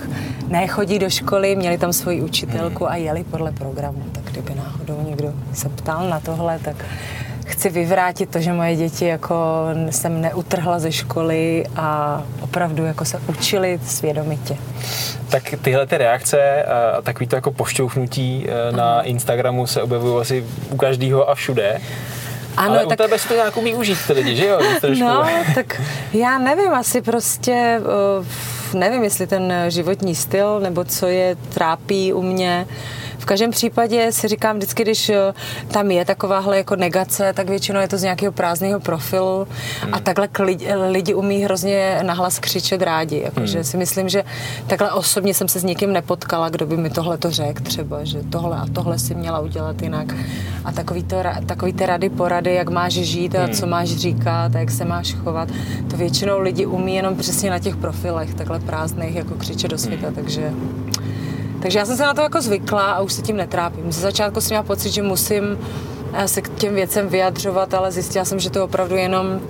ne, 0.49 0.67
chodí 0.67 0.99
do 0.99 1.11
školy, 1.11 1.57
měli 1.57 1.79
tam 1.79 1.93
svoji 1.93 2.23
učitelku 2.23 2.91
a 2.91 2.97
jeli 2.97 3.25
podle 3.25 3.53
programu, 3.53 4.05
tak 4.13 4.25
kdyby 4.25 4.55
náhodou 4.55 5.03
někdo 5.09 5.33
se 5.53 5.69
ptal 5.69 6.09
na 6.09 6.21
tohle, 6.21 6.59
tak 6.59 6.85
chci 7.47 7.69
vyvrátit 7.69 8.31
to, 8.31 8.41
že 8.41 8.53
moje 8.53 8.77
děti 8.77 9.07
jako 9.07 9.67
jsem 9.91 10.21
neutrhla 10.21 10.79
ze 10.79 10.93
školy 10.93 11.67
a 11.77 12.23
opravdu 12.41 12.85
jako 12.85 13.05
se 13.05 13.21
učili 13.29 13.81
svědomitě. 13.87 14.57
Tak 15.29 15.55
tyhle 15.63 15.87
ty 15.87 15.99
reakce 15.99 16.65
a 16.65 17.03
takový 17.03 17.27
to 17.27 17.37
jako 17.37 17.51
pošťouchnutí 17.51 18.47
eh, 18.49 18.73
na 18.73 19.03
Instagramu 19.03 19.67
se 19.67 19.83
objevují 19.83 20.21
asi 20.21 20.45
u 20.71 20.77
každého 20.77 21.31
a 21.31 21.35
všude. 21.35 21.81
Ano, 22.59 22.75
Ale 22.75 22.85
u 22.85 22.89
tak, 22.89 22.99
tebe 22.99 23.19
si 23.19 23.29
to 23.29 23.35
nějak 23.35 23.57
umí 23.57 23.75
užít 23.75 23.99
ty 24.07 24.13
lidi, 24.13 24.37
že 24.37 24.47
jo? 24.47 24.61
Trošku. 24.81 25.05
no, 25.05 25.27
tak 25.55 25.81
já 26.13 26.39
nevím, 26.39 26.75
asi 26.75 27.03
prostě, 27.03 27.81
uh, 28.21 28.27
nevím, 28.81 29.05
jestli 29.05 29.27
ten 29.27 29.53
životní 29.69 30.15
styl, 30.15 30.61
nebo 30.61 30.85
co 30.85 31.07
je 31.07 31.37
trápí 31.55 32.13
u 32.13 32.23
mě. 32.23 32.67
Každém 33.29 33.51
případě 33.51 34.13
si 34.13 34.29
říkám 34.29 34.57
vždycky, 34.57 34.83
když 34.83 35.09
eh, 35.09 35.35
tam 35.71 35.91
je 35.91 36.05
takováhle 36.05 36.57
jako 36.57 36.77
negace, 36.77 37.33
tak 37.33 37.49
většinou 37.49 37.81
je 37.81 37.89
to 37.89 37.99
z 37.99 38.03
nějakého 38.03 38.33
prázdného 38.33 38.81
profilu 38.81 39.47
hmm. 39.83 39.95
a 39.95 40.01
takhle 40.01 40.29
lidi, 40.39 40.75
lidi 40.75 41.15
umí 41.15 41.45
hrozně 41.45 41.99
nahlas 42.03 42.39
křičet 42.39 42.83
rádi. 42.83 43.21
Jako, 43.25 43.41
hmm. 43.41 43.47
že 43.47 43.65
si 43.65 43.77
myslím, 43.77 44.09
že 44.09 44.25
takhle 44.67 44.93
osobně 44.93 45.35
jsem 45.35 45.49
se 45.49 45.61
s 45.61 45.65
nikým 45.65 45.93
nepotkala, 45.93 46.49
kdo 46.49 46.67
by 46.67 46.77
mi 46.77 46.91
tohle 46.91 47.19
to 47.19 47.31
řekl 47.31 47.63
třeba, 47.63 48.05
že 48.05 48.23
tohle 48.31 48.57
a 48.57 48.67
tohle 48.73 48.99
si 48.99 49.15
měla 49.15 49.41
udělat 49.41 49.83
jinak. 49.83 50.15
A 50.65 50.73
takový, 50.73 51.03
to, 51.03 51.17
takový 51.47 51.73
ty 51.73 51.87
rady, 51.87 52.09
porady, 52.09 52.55
jak 52.55 52.69
máš 52.69 52.93
žít 52.93 53.35
a 53.35 53.45
hmm. 53.45 53.55
co 53.55 53.67
máš 53.67 53.89
říkat 53.89 54.57
a 54.57 54.59
jak 54.59 54.71
se 54.71 54.85
máš 54.85 55.15
chovat, 55.15 55.49
to 55.91 55.97
většinou 55.97 56.41
lidi 56.41 56.67
umí 56.67 56.95
jenom 56.95 57.17
přesně 57.17 57.51
na 57.51 57.59
těch 57.59 57.77
profilech, 57.77 58.35
takhle 58.35 58.61
prázdných, 58.61 59.15
jako 59.15 59.35
křičet 59.35 59.71
do 59.71 59.79
světa, 59.79 60.07
hmm. 60.07 60.15
takže 60.15 60.51
takže 61.63 61.79
já 61.79 61.85
jsem 61.85 61.97
se 61.97 62.03
na 62.03 62.15
to 62.15 62.21
jako 62.21 62.43
zvykla 62.43 62.93
a 62.93 63.01
už 63.01 63.13
se 63.13 63.23
tím 63.23 63.37
netrápím. 63.37 63.93
Ze 63.93 64.01
začátku 64.01 64.41
jsem 64.41 64.49
měla 64.49 64.63
pocit, 64.63 64.91
že 64.91 65.03
musím 65.03 65.59
eh, 66.13 66.29
se 66.29 66.43
k 66.43 66.55
těm 66.55 66.75
věcem 66.75 67.09
vyjadřovat, 67.09 67.75
ale 67.75 67.93
zjistila 67.93 68.25
jsem, 68.25 68.41
že 68.41 68.51
to 68.51 68.65
opravdu 68.65 68.97
jenom 68.97 69.41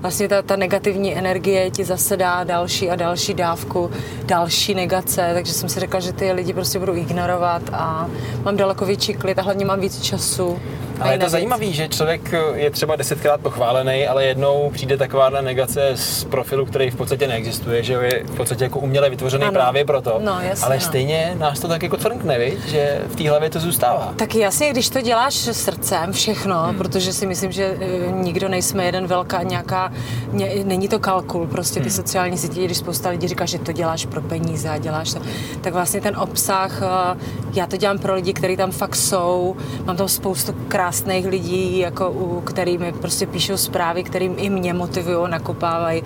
vlastně 0.00 0.28
ta, 0.28 0.42
ta 0.42 0.56
negativní 0.56 1.16
energie 1.16 1.70
ti 1.70 1.84
zase 1.84 2.16
dá 2.16 2.44
další 2.44 2.90
a 2.90 2.96
další 2.96 3.34
dávku, 3.34 3.90
další 4.24 4.74
negace, 4.74 5.30
takže 5.34 5.52
jsem 5.52 5.68
si 5.68 5.80
řekla, 5.80 6.00
že 6.00 6.12
ty 6.12 6.32
lidi 6.32 6.52
prostě 6.52 6.78
budu 6.78 6.94
ignorovat 6.94 7.62
a 7.72 8.08
mám 8.44 8.56
daleko 8.56 8.84
větší 8.84 9.14
klid 9.14 9.38
a 9.38 9.42
hlavně 9.42 9.64
mám 9.64 9.80
víc 9.80 10.02
času 10.02 10.58
ale 11.00 11.14
je 11.14 11.18
to 11.18 11.28
zajímavé, 11.28 11.66
že 11.66 11.88
člověk 11.88 12.34
je 12.54 12.70
třeba 12.70 12.96
desetkrát 12.96 13.40
pochválený, 13.40 14.06
ale 14.06 14.24
jednou 14.24 14.70
přijde 14.70 14.96
taková 14.96 15.30
negace 15.30 15.92
z 15.94 16.24
profilu, 16.24 16.66
který 16.66 16.90
v 16.90 16.96
podstatě 16.96 17.28
neexistuje, 17.28 17.82
že 17.82 17.92
je 17.92 18.24
v 18.24 18.36
podstatě 18.36 18.64
jako 18.64 18.78
uměle 18.78 19.10
vytvořený 19.10 19.44
ano. 19.44 19.52
právě 19.52 19.84
proto. 19.84 20.20
No, 20.24 20.40
jasně, 20.40 20.66
ale 20.66 20.74
no. 20.74 20.80
stejně 20.80 21.34
nás 21.38 21.60
to 21.60 21.68
tak 21.68 21.82
jako 21.82 21.96
viď? 22.38 22.66
že 22.66 23.00
v 23.06 23.16
té 23.16 23.28
hlavě 23.28 23.50
to 23.50 23.60
zůstává. 23.60 24.12
Tak 24.16 24.34
jasně, 24.34 24.70
když 24.70 24.88
to 24.88 25.00
děláš 25.00 25.34
srdcem, 25.34 26.12
všechno, 26.12 26.62
hmm. 26.62 26.78
protože 26.78 27.12
si 27.12 27.26
myslím, 27.26 27.52
že 27.52 27.76
eh, 27.80 28.12
nikdo 28.12 28.48
nejsme 28.48 28.84
jeden 28.84 29.06
velká 29.06 29.42
nějaká, 29.42 29.92
ně, 30.32 30.50
není 30.64 30.88
to 30.88 30.98
kalkul, 30.98 31.46
prostě 31.46 31.80
ty 31.80 31.88
hmm. 31.88 31.96
sociální 31.96 32.38
sítě, 32.38 32.64
když 32.64 32.76
spousta 32.76 33.08
lidí 33.08 33.28
říká, 33.28 33.44
že 33.44 33.58
to 33.58 33.72
děláš 33.72 34.06
pro 34.06 34.20
peníze 34.20 34.68
a 34.68 34.78
děláš 34.78 35.12
to, 35.12 35.20
tak 35.60 35.72
vlastně 35.72 36.00
ten 36.00 36.16
obsah, 36.16 36.82
eh, 36.82 37.18
já 37.54 37.66
to 37.66 37.76
dělám 37.76 37.98
pro 37.98 38.14
lidi, 38.14 38.32
kteří 38.32 38.56
tam 38.56 38.70
fakt 38.70 38.96
jsou, 38.96 39.56
mám 39.84 39.96
tam 39.96 40.08
spoustu 40.08 40.52
krásných 40.68 40.85
krásných 40.86 41.26
lidí, 41.26 41.78
jako 41.78 42.10
u, 42.10 42.40
který 42.40 42.78
mi 42.78 42.92
prostě 42.92 43.26
píšou 43.26 43.56
zprávy, 43.56 44.04
kterým 44.04 44.34
i 44.38 44.50
mě 44.50 44.74
motivují, 44.74 45.30
nakopávají 45.30 46.02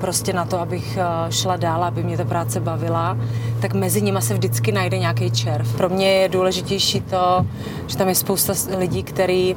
prostě 0.00 0.32
na 0.32 0.44
to, 0.44 0.60
abych 0.60 0.98
eh, 1.00 1.32
šla 1.32 1.56
dál, 1.56 1.84
aby 1.84 2.02
mě 2.02 2.16
ta 2.16 2.24
práce 2.24 2.60
bavila, 2.60 3.18
tak 3.60 3.74
mezi 3.74 4.02
nimi 4.02 4.22
se 4.22 4.34
vždycky 4.34 4.72
najde 4.72 4.98
nějaký 4.98 5.30
červ. 5.30 5.76
Pro 5.76 5.88
mě 5.88 6.12
je 6.12 6.28
důležitější 6.28 7.00
to, 7.00 7.46
že 7.86 7.96
tam 7.96 8.08
je 8.08 8.14
spousta 8.14 8.52
lidí, 8.78 9.02
který 9.02 9.56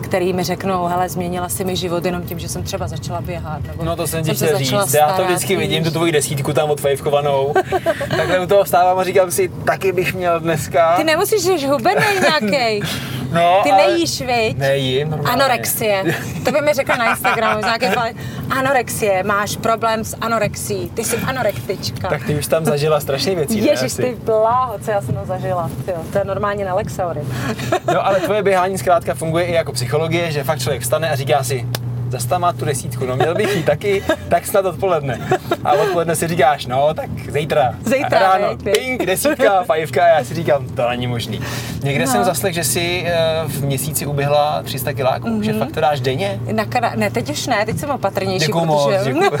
který 0.00 0.32
mi 0.32 0.44
řeknou, 0.44 0.86
hele, 0.86 1.08
změnila 1.08 1.48
si 1.48 1.64
mi 1.64 1.76
život 1.76 2.04
jenom 2.04 2.22
tím, 2.22 2.38
že 2.38 2.48
jsem 2.48 2.62
třeba 2.62 2.88
začala 2.88 3.20
běhat. 3.20 3.62
Nebo 3.62 3.84
no 3.84 3.96
to 3.96 4.06
jsem 4.06 4.24
ti 4.24 4.34
chtěl 4.34 4.58
říct, 4.58 4.68
starat, 4.68 4.94
já 4.94 5.16
to 5.16 5.24
vždycky 5.24 5.56
vidím, 5.56 5.84
tu 5.84 5.90
tvoji 5.90 6.12
desítku 6.12 6.52
tam 6.52 6.70
odfajfkovanou. 6.70 7.54
Takhle 8.16 8.40
u 8.40 8.46
toho 8.46 8.64
vstávám 8.64 8.98
a 8.98 9.04
říkám 9.04 9.30
si, 9.30 9.48
taky 9.48 9.92
bych 9.92 10.14
měl 10.14 10.40
dneska. 10.40 10.96
Ty 10.96 11.04
nemusíš, 11.04 11.42
že 11.42 11.68
hubenej 11.68 12.20
nějaký. 12.20 12.86
No, 13.32 13.60
Ty 13.62 13.72
nejíš, 13.72 14.20
viď? 14.20 14.56
Nejím, 14.58 15.10
normálně. 15.10 15.42
Anorexie. 15.42 16.04
To 16.44 16.52
by 16.52 16.60
mi 16.60 16.74
řekla 16.74 16.96
na 16.96 17.10
Instagramu. 17.10 17.60
Nějaké 17.60 17.92
anorexie. 18.58 19.22
Máš 19.22 19.56
problém 19.56 20.04
s 20.04 20.16
anorexí. 20.20 20.90
Ty 20.94 21.04
jsi 21.04 21.16
anorektička. 21.16 22.08
Tak 22.08 22.24
ty 22.26 22.34
už 22.38 22.46
tam 22.46 22.64
zažila 22.64 23.00
strašně 23.00 23.34
věcí. 23.34 23.64
Ježiš, 23.64 23.94
ty 23.94 24.16
bláho, 24.24 24.78
co 24.78 24.90
já 24.90 25.00
jsem 25.00 25.14
tam 25.14 25.26
zažila. 25.26 25.70
Tyjo, 25.84 25.96
to 26.12 26.18
je 26.18 26.24
normálně 26.24 26.64
na 26.64 26.74
Lexaurin. 26.74 27.24
no 27.86 28.06
ale 28.06 28.20
tvoje 28.20 28.42
běhání 28.42 28.78
zkrátka 28.78 29.14
funguje 29.14 29.44
i 29.44 29.52
jako 29.52 29.72
psychologie, 29.72 30.32
že 30.32 30.44
fakt 30.44 30.58
člověk 30.60 30.82
vstane 30.82 31.10
a 31.10 31.16
říká 31.16 31.42
si, 31.44 31.66
zase 32.10 32.28
tam 32.28 32.40
má 32.40 32.52
tu 32.52 32.64
desítku, 32.64 33.06
no 33.06 33.16
měl 33.16 33.34
bych 33.34 33.56
jí 33.56 33.62
taky, 33.62 34.02
tak 34.28 34.46
snad 34.46 34.66
odpoledne. 34.66 35.28
A 35.64 35.72
odpoledne 35.72 36.16
si 36.16 36.28
říkáš, 36.28 36.66
no 36.66 36.94
tak 36.94 37.10
zítra. 37.30 37.74
Zítra, 37.84 38.18
ráno, 38.18 38.48
veď, 38.48 38.62
ping, 38.62 39.06
desítka, 39.06 39.62
fajfka 39.64 40.04
a 40.04 40.08
já 40.08 40.24
si 40.24 40.34
říkám, 40.34 40.66
to 40.68 40.88
není 40.88 41.06
možný. 41.06 41.40
Někde 41.82 42.04
no. 42.06 42.12
jsem 42.12 42.24
zaslech, 42.24 42.54
že 42.54 42.64
si 42.64 43.04
eh, 43.06 43.16
v 43.46 43.64
měsíci 43.64 44.06
uběhla 44.06 44.62
300 44.62 44.92
kiláků, 44.92 45.28
mm-hmm. 45.28 45.40
že 45.40 45.52
fakt 45.52 45.72
to 45.72 45.80
dáš 45.80 46.00
denně. 46.00 46.40
Na 46.52 46.64
kada- 46.64 46.92
ne, 46.96 47.10
teď 47.10 47.30
už 47.30 47.46
ne, 47.46 47.66
teď 47.66 47.78
jsem 47.78 47.90
opatrnější, 47.90 48.46
děkuju 48.46 48.66
protože 48.66 49.14
moc, 49.14 49.40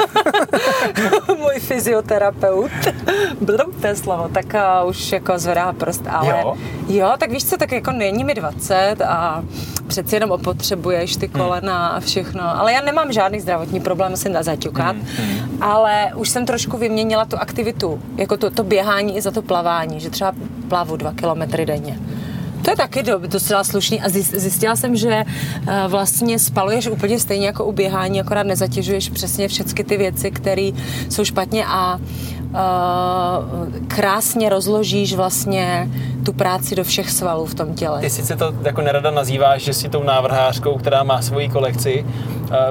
můj 1.56 1.60
fyzioterapeut, 1.60 2.70
je 3.84 3.96
slovo, 3.96 4.28
tak 4.28 4.46
uh, 4.82 4.88
už 4.88 5.12
jako 5.12 5.38
zvedá 5.38 5.72
prst, 5.72 6.02
ale 6.08 6.40
jo? 6.42 6.56
jo, 6.88 7.12
tak 7.18 7.30
víš 7.30 7.44
co, 7.44 7.56
tak 7.56 7.72
jako 7.72 7.92
není 7.92 8.24
mi 8.24 8.34
20 8.34 8.96
a 9.00 9.44
přeci 9.86 10.16
jenom 10.16 10.30
opotřebuješ 10.30 11.16
ty 11.16 11.28
kolena 11.28 11.88
a 11.88 12.00
všechno, 12.00 12.60
ale 12.60 12.72
já 12.72 12.80
nemám 12.80 13.12
žádný 13.12 13.40
zdravotní 13.40 13.80
problém 13.80 14.16
si 14.16 14.28
zaťukat, 14.40 14.96
hmm. 14.96 15.58
ale 15.60 16.12
už 16.14 16.28
jsem 16.28 16.46
trošku 16.46 16.78
vyměnila 16.78 17.24
tu 17.24 17.36
aktivitu, 17.36 18.00
jako 18.16 18.36
to, 18.36 18.50
to 18.50 18.64
běhání 18.64 19.16
i 19.16 19.20
za 19.20 19.30
to 19.30 19.42
plavání, 19.42 20.00
že 20.00 20.10
třeba 20.10 20.32
plavu 20.68 20.96
dva 20.96 21.12
kilometry 21.12 21.66
denně. 21.66 21.98
To 22.66 22.72
je 22.72 22.76
taky 22.76 23.02
docela 23.26 23.64
slušný. 23.64 24.02
A 24.02 24.08
zjistila 24.08 24.76
jsem, 24.76 24.96
že 24.96 25.10
eh, 25.10 25.24
vlastně 25.88 26.38
spaluješ 26.38 26.86
úplně 26.86 27.20
stejně 27.20 27.46
jako 27.46 27.64
u 27.64 27.72
běhání, 27.72 28.20
akorát 28.20 28.46
nezatěžuješ 28.46 29.08
přesně 29.08 29.48
všechny 29.48 29.84
ty 29.84 29.96
věci, 29.96 30.30
které 30.30 30.70
jsou 31.08 31.24
špatně. 31.24 31.66
A 31.66 32.00
krásně 33.88 34.48
rozložíš 34.48 35.14
vlastně 35.14 35.90
tu 36.24 36.32
práci 36.32 36.74
do 36.74 36.84
všech 36.84 37.10
svalů 37.10 37.46
v 37.46 37.54
tom 37.54 37.74
těle. 37.74 38.00
Ty 38.00 38.10
sice 38.10 38.36
to 38.36 38.54
jako 38.62 38.80
nerada 38.80 39.10
nazýváš, 39.10 39.62
že 39.62 39.74
jsi 39.74 39.88
tou 39.88 40.02
návrhářkou, 40.02 40.78
která 40.78 41.02
má 41.02 41.22
svoji 41.22 41.48
kolekci, 41.48 42.06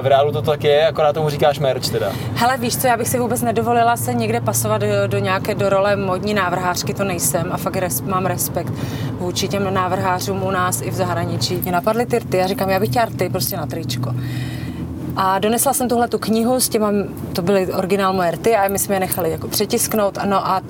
v 0.02 0.06
reálu 0.06 0.32
to 0.32 0.42
tak 0.42 0.64
je, 0.64 0.86
akorát 0.86 1.12
tomu 1.12 1.30
říkáš 1.30 1.58
merch 1.58 1.88
teda. 1.88 2.12
Hele, 2.34 2.58
víš 2.58 2.76
co, 2.76 2.86
já 2.86 2.96
bych 2.96 3.08
si 3.08 3.18
vůbec 3.18 3.42
nedovolila 3.42 3.96
se 3.96 4.14
někde 4.14 4.40
pasovat 4.40 4.80
do, 4.80 4.86
do 5.06 5.18
nějaké 5.18 5.54
do 5.54 5.68
role 5.68 5.96
modní 5.96 6.34
návrhářky, 6.34 6.94
to 6.94 7.04
nejsem 7.04 7.46
a 7.52 7.56
fakt 7.56 7.76
res, 7.76 8.00
mám 8.00 8.26
respekt 8.26 8.72
vůči 9.18 9.48
těm 9.48 9.74
návrhářům 9.74 10.42
u 10.42 10.50
nás 10.50 10.80
i 10.80 10.90
v 10.90 10.94
zahraničí. 10.94 11.56
Mě 11.56 11.72
napadly 11.72 12.06
ty 12.06 12.18
rty, 12.18 12.36
já 12.36 12.46
říkám, 12.46 12.70
já 12.70 12.80
bych 12.80 12.88
chtěla 12.88 13.04
rty 13.04 13.28
prostě 13.28 13.56
na 13.56 13.66
tričko. 13.66 14.14
A 15.16 15.38
donesla 15.38 15.72
jsem 15.72 15.88
tuhle 15.88 16.08
tu 16.08 16.18
knihu 16.18 16.60
s 16.60 16.68
těma, 16.68 16.92
to 17.32 17.42
byly 17.42 17.72
originál 17.72 18.12
moje 18.12 18.30
rty 18.30 18.56
a 18.56 18.68
my 18.68 18.78
jsme 18.78 18.94
je 18.94 19.00
nechali 19.00 19.30
jako 19.30 19.48
přetisknout. 19.48 20.18
No 20.24 20.46
a 20.46 20.62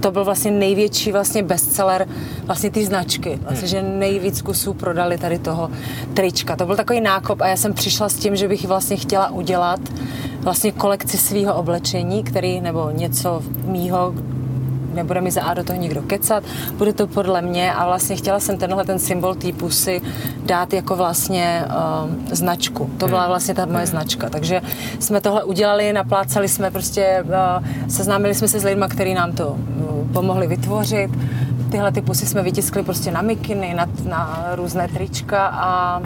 to 0.00 0.10
byl 0.10 0.24
vlastně 0.24 0.50
největší 0.50 1.12
vlastně 1.12 1.42
bestseller 1.42 2.08
vlastně 2.44 2.70
ty 2.70 2.86
značky. 2.86 3.38
Vlastně, 3.42 3.68
že 3.68 3.82
nejvíc 3.82 4.42
kusů 4.42 4.74
prodali 4.74 5.18
tady 5.18 5.38
toho 5.38 5.70
trička. 6.14 6.56
To 6.56 6.66
byl 6.66 6.76
takový 6.76 7.00
nákop 7.00 7.40
a 7.40 7.46
já 7.46 7.56
jsem 7.56 7.74
přišla 7.74 8.08
s 8.08 8.14
tím, 8.14 8.36
že 8.36 8.48
bych 8.48 8.64
vlastně 8.64 8.96
chtěla 8.96 9.30
udělat 9.30 9.80
vlastně 10.40 10.72
kolekci 10.72 11.18
svého 11.18 11.54
oblečení, 11.54 12.24
který, 12.24 12.60
nebo 12.60 12.90
něco 12.90 13.42
mýho, 13.64 14.14
nebude 14.94 15.20
mi 15.20 15.30
za 15.30 15.42
A 15.42 15.54
do 15.54 15.64
toho 15.64 15.78
nikdo 15.78 16.02
kecat, 16.02 16.44
bude 16.76 16.92
to 16.92 17.06
podle 17.06 17.42
mě 17.42 17.72
a 17.72 17.86
vlastně 17.86 18.16
chtěla 18.16 18.40
jsem 18.40 18.58
tenhle 18.58 18.84
ten 18.84 18.98
symbol 18.98 19.34
té 19.34 19.52
pusy 19.52 20.00
dát 20.46 20.72
jako 20.72 20.96
vlastně 20.96 21.64
uh, 21.66 22.10
značku. 22.30 22.90
To 22.98 23.08
byla 23.08 23.20
hmm. 23.20 23.28
vlastně 23.28 23.54
ta 23.54 23.66
moje 23.66 23.86
značka. 23.86 24.28
Takže 24.30 24.60
jsme 24.98 25.20
tohle 25.20 25.44
udělali, 25.44 25.92
naplácali 25.92 26.48
jsme 26.48 26.70
prostě, 26.70 27.24
uh, 27.24 27.66
seznámili 27.88 28.34
jsme 28.34 28.48
se 28.48 28.60
s 28.60 28.64
lidmi, 28.64 28.84
kteří 28.88 29.14
nám 29.14 29.32
to 29.32 29.48
uh, 29.48 30.12
pomohli 30.12 30.46
vytvořit. 30.46 31.10
Tyhle 31.70 31.92
ty 31.92 32.02
pusy 32.02 32.26
jsme 32.26 32.42
vytiskli 32.42 32.82
prostě 32.82 33.10
na 33.10 33.22
mikiny, 33.22 33.74
na, 33.74 33.86
na 34.08 34.46
různé 34.54 34.88
trička 34.88 35.46
a 35.46 36.02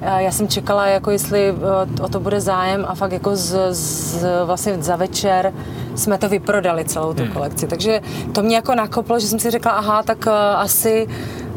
já 0.00 0.32
jsem 0.32 0.48
čekala, 0.48 0.86
jako 0.86 1.10
jestli 1.10 1.54
o 2.02 2.08
to 2.08 2.20
bude 2.20 2.40
zájem 2.40 2.84
a 2.88 2.94
fakt 2.94 3.12
jako 3.12 3.36
z, 3.36 3.56
z, 3.70 4.24
vlastně 4.44 4.82
za 4.82 4.96
večer 4.96 5.52
jsme 5.94 6.18
to 6.18 6.28
vyprodali 6.28 6.84
celou 6.84 7.14
tu 7.14 7.22
hmm. 7.22 7.32
kolekci. 7.32 7.66
Takže 7.66 8.00
to 8.34 8.42
mě 8.42 8.56
jako 8.56 8.74
nakoplo, 8.74 9.20
že 9.20 9.26
jsem 9.26 9.38
si 9.38 9.50
řekla, 9.50 9.72
aha, 9.72 10.02
tak 10.02 10.26
uh, 10.26 10.32
asi 10.32 11.08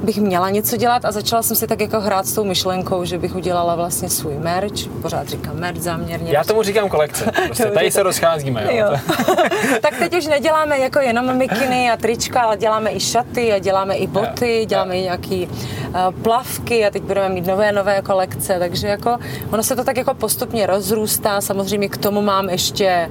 bych 0.03 0.17
měla 0.17 0.49
něco 0.49 0.77
dělat 0.77 1.05
a 1.05 1.11
začala 1.11 1.43
jsem 1.43 1.55
si 1.55 1.67
tak 1.67 1.81
jako 1.81 1.99
hrát 1.99 2.25
s 2.25 2.33
tou 2.33 2.43
myšlenkou, 2.43 3.05
že 3.05 3.17
bych 3.17 3.35
udělala 3.35 3.75
vlastně 3.75 4.09
svůj 4.09 4.35
merch, 4.35 4.87
pořád 5.01 5.27
říkám 5.27 5.55
merch 5.55 5.81
záměrně. 5.81 6.31
Já 6.31 6.43
tomu 6.43 6.63
říkám 6.63 6.89
kolekce, 6.89 7.31
prostě 7.45 7.65
tady 7.65 7.91
se 7.91 8.03
rozcházíme. 8.03 8.67
Jo. 8.71 8.87
jo. 8.91 9.15
tak 9.81 9.97
teď 9.99 10.17
už 10.17 10.25
neděláme 10.25 10.79
jako 10.79 10.99
jenom 10.99 11.37
mikiny 11.37 11.91
a 11.91 11.97
trička, 11.97 12.41
ale 12.41 12.57
děláme 12.57 12.91
i 12.91 12.99
šaty 12.99 13.53
a 13.53 13.59
děláme 13.59 13.95
i 13.95 14.07
boty, 14.07 14.65
děláme 14.65 14.97
i 14.97 15.01
nějaký 15.01 15.47
uh, 15.47 16.21
plavky 16.21 16.85
a 16.85 16.89
teď 16.89 17.03
budeme 17.03 17.29
mít 17.29 17.47
nové, 17.47 17.71
nové 17.71 18.01
kolekce, 18.01 18.59
takže 18.59 18.87
jako 18.87 19.17
ono 19.51 19.63
se 19.63 19.75
to 19.75 19.83
tak 19.83 19.97
jako 19.97 20.13
postupně 20.13 20.65
rozrůstá, 20.65 21.41
samozřejmě 21.41 21.89
k 21.89 21.97
tomu 21.97 22.21
mám 22.21 22.49
ještě 22.49 23.09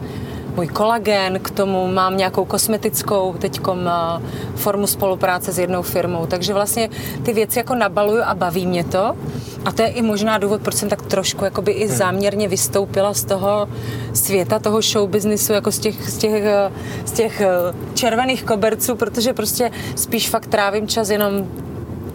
můj 0.56 0.66
kolagen, 0.66 1.40
k 1.40 1.50
tomu 1.50 1.86
mám 1.86 2.16
nějakou 2.16 2.44
kosmetickou 2.44 3.34
teďkom 3.38 3.88
eh, 3.88 4.22
formu 4.54 4.86
spolupráce 4.86 5.52
s 5.52 5.58
jednou 5.58 5.82
firmou, 5.82 6.26
takže 6.26 6.54
vlastně 6.54 6.90
ty 7.22 7.32
věci 7.32 7.58
jako 7.58 7.74
nabaluju 7.74 8.22
a 8.22 8.34
baví 8.34 8.66
mě 8.66 8.84
to. 8.84 9.16
A 9.64 9.72
to 9.72 9.82
je 9.82 9.88
i 9.88 10.02
možná 10.02 10.38
důvod, 10.38 10.62
proč 10.62 10.74
jsem 10.74 10.88
tak 10.88 11.02
trošku 11.02 11.44
jakoby 11.44 11.72
i 11.72 11.86
hmm. 11.86 11.96
záměrně 11.96 12.48
vystoupila 12.48 13.14
z 13.14 13.24
toho 13.24 13.68
světa, 14.12 14.58
toho 14.58 14.82
show 14.82 15.08
businessu, 15.08 15.52
jako 15.52 15.72
z 15.72 15.78
těch, 15.78 16.10
z 16.10 16.16
těch, 16.18 16.44
eh, 16.44 16.72
z 17.04 17.12
těch 17.12 17.40
eh, 17.40 17.48
červených 17.94 18.44
koberců, 18.44 18.96
protože 18.96 19.32
prostě 19.32 19.70
spíš 19.96 20.30
fakt 20.30 20.46
trávím 20.46 20.88
čas 20.88 21.10
jenom 21.10 21.46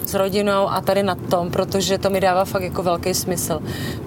s 0.08 0.14
rodinou 0.14 0.70
a 0.70 0.82
tady 0.82 1.04
na 1.04 1.16
tom, 1.16 1.52
protože 1.52 1.98
to 1.98 2.10
mi 2.10 2.22
dává 2.22 2.46
fakt 2.46 2.64
jako 2.64 2.84
velký 2.84 3.14
smysl, 3.14 3.60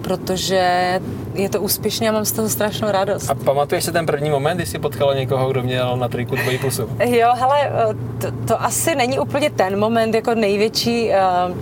protože 0.02 1.00
je 1.34 1.48
to 1.48 1.60
úspěšně 1.60 2.08
a 2.08 2.12
mám 2.12 2.24
z 2.24 2.32
toho 2.32 2.48
strašnou 2.48 2.90
radost. 2.90 3.30
A 3.30 3.34
pamatuješ 3.34 3.84
si 3.84 3.92
ten 3.92 4.06
první 4.06 4.30
moment, 4.30 4.56
kdy 4.56 4.66
jsi 4.66 4.78
potkala 4.78 5.14
někoho, 5.14 5.50
kdo 5.50 5.62
měl 5.62 5.96
na 5.96 6.08
triku 6.08 6.36
dvojí 6.36 6.58
pusu? 6.58 6.82
Jo, 7.04 7.28
hele, 7.34 7.72
to, 8.20 8.26
to 8.48 8.62
asi 8.62 8.94
není 8.94 9.18
úplně 9.18 9.50
ten 9.50 9.78
moment 9.78 10.14
jako 10.14 10.34
největší, 10.34 11.10
uh, 11.10 11.56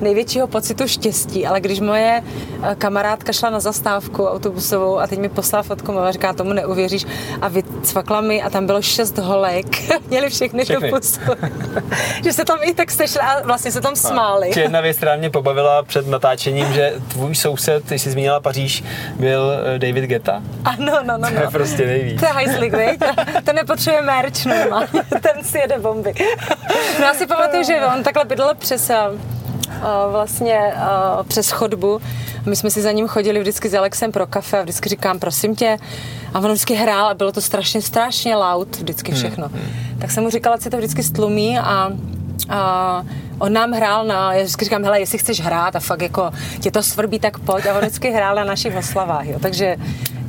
největšího 0.00 0.46
pocitu 0.46 0.88
štěstí, 0.88 1.46
ale 1.46 1.60
když 1.60 1.80
moje 1.80 2.22
eh, 2.62 2.74
kamarádka 2.78 3.32
šla 3.32 3.50
na 3.50 3.60
zastávku 3.60 4.26
autobusovou 4.26 4.98
a 4.98 5.06
teď 5.06 5.18
mi 5.18 5.28
poslala 5.28 5.62
fotku 5.62 5.98
a 5.98 6.12
říká, 6.12 6.32
tomu 6.32 6.52
neuvěříš 6.52 7.06
a 7.40 7.48
vycvakla 7.48 8.20
mi 8.20 8.42
a 8.42 8.50
tam 8.50 8.66
bylo 8.66 8.82
šest 8.82 9.18
holek, 9.18 9.66
měli 10.08 10.30
všechny, 10.30 10.64
všechny. 10.64 10.90
tu 10.90 10.96
pusu. 10.96 11.20
že 12.24 12.32
se 12.32 12.44
tam 12.44 12.58
i 12.62 12.74
tak 12.74 12.90
sešli 12.90 13.20
a 13.20 13.46
vlastně 13.46 13.72
se 13.72 13.80
tam 13.80 13.96
smáli. 13.96 14.50
A, 14.56 14.58
jedna 14.58 14.80
věc, 14.80 14.96
která 14.96 15.16
mě 15.16 15.30
pobavila 15.30 15.82
před 15.82 16.06
natáčením, 16.06 16.72
že 16.72 16.94
tvůj 17.08 17.34
soused, 17.34 17.84
ty 17.84 17.98
jsi 17.98 18.10
zmínila 18.10 18.40
Paříž, 18.40 18.84
byl 19.14 19.52
eh, 19.74 19.78
David 19.78 20.04
Geta. 20.04 20.42
Ano, 20.64 20.92
no, 21.04 21.18
no, 21.18 21.18
no. 21.18 21.30
To 21.30 21.40
je 21.42 21.48
prostě 21.50 21.86
nejvíc. 21.86 22.20
To 22.20 22.26
je 22.26 22.32
hajzlik, 22.32 22.74
To 23.44 23.52
nepotřebuje 23.52 24.02
merch 24.02 24.46
normálně. 24.46 24.88
Ten 25.10 25.44
si 25.44 25.58
jede 25.58 25.78
bomby. 25.78 26.14
No 27.00 27.06
já 27.06 27.14
si 27.14 27.26
pamatuju, 27.26 27.62
že 27.64 27.80
on 27.96 28.02
takhle 28.02 28.24
bydlel 28.24 28.54
přes 28.54 28.90
vlastně 30.10 30.72
přes 31.28 31.50
chodbu. 31.50 32.00
My 32.46 32.56
jsme 32.56 32.70
si 32.70 32.82
za 32.82 32.92
ním 32.92 33.08
chodili 33.08 33.40
vždycky 33.40 33.68
s 33.68 33.74
Alexem 33.74 34.12
pro 34.12 34.26
kafe 34.26 34.58
a 34.58 34.62
vždycky 34.62 34.88
říkám, 34.88 35.18
prosím 35.18 35.56
tě. 35.56 35.78
A 36.34 36.38
on 36.38 36.46
vždycky 36.46 36.74
hrál 36.74 37.06
a 37.06 37.14
bylo 37.14 37.32
to 37.32 37.40
strašně, 37.40 37.82
strašně 37.82 38.36
loud, 38.36 38.76
vždycky 38.76 39.12
všechno. 39.12 39.48
Hmm. 39.48 39.98
Tak 39.98 40.10
jsem 40.10 40.24
mu 40.24 40.30
říkala, 40.30 40.56
že 40.56 40.62
si 40.62 40.70
to 40.70 40.76
vždycky 40.76 41.02
stlumí 41.02 41.58
a 41.58 41.90
a 42.48 43.04
on 43.38 43.52
nám 43.52 43.72
hrál 43.72 44.06
na, 44.06 44.32
já 44.32 44.42
vždycky 44.42 44.64
říkám, 44.64 44.84
hele, 44.84 45.00
jestli 45.00 45.18
chceš 45.18 45.40
hrát 45.40 45.76
a 45.76 45.80
fakt 45.80 46.02
jako 46.02 46.30
tě 46.60 46.70
to 46.70 46.82
svrbí, 46.82 47.18
tak 47.18 47.38
pojď. 47.38 47.66
A 47.66 47.74
on 47.74 47.80
vždycky 47.80 48.10
hrál 48.10 48.34
na 48.34 48.44
našich 48.44 48.76
oslavách, 48.76 49.26
jo. 49.26 49.38
Takže 49.42 49.76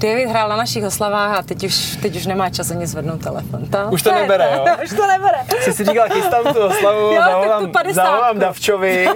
David 0.02 0.30
hrál 0.30 0.50
na 0.50 0.56
našich 0.56 0.84
oslavách 0.84 1.38
a 1.38 1.42
teď 1.42 1.64
už, 1.64 1.98
teď 2.02 2.16
už 2.16 2.26
nemá 2.26 2.50
čas 2.50 2.72
ani 2.72 2.88
zvednout 2.88 3.24
telefon. 3.24 3.66
To, 3.66 3.78
už 3.92 4.02
to, 4.02 4.10
to 4.10 4.16
nebere, 4.16 4.50
jo? 4.56 4.66
už 4.84 4.90
to 4.90 5.08
nebere. 5.08 5.38
Jsi 5.62 5.74
si 5.74 5.86
říkala, 5.86 6.08
chystám 6.08 6.54
tu 6.54 6.60
oslavu, 6.60 7.00
jo, 7.00 7.22
zavolám, 7.28 7.72
zavolám 7.92 8.40
Davčovi. 8.40 9.08